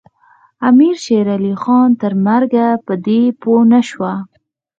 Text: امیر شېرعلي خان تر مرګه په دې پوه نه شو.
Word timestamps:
امیر 0.69 0.95
شېرعلي 1.03 1.53
خان 1.61 1.89
تر 2.01 2.13
مرګه 2.25 2.67
په 2.85 2.93
دې 3.05 3.21
پوه 3.41 3.61
نه 3.71 3.81
شو. 3.89 4.03